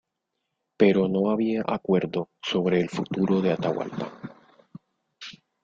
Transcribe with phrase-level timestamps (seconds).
[0.79, 4.11] Pero no había acuerdo sobre el futuro de Atahualpa.